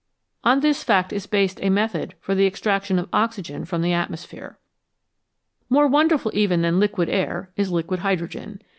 [0.43, 4.57] On this fact is based a method for the extraction of oxygen from the atmosphere.
[5.69, 8.63] More wonderful even than liquid air is liquid hydrogen.